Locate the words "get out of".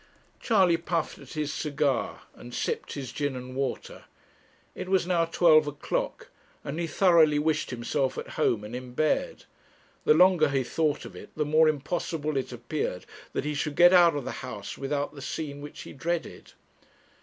13.75-14.25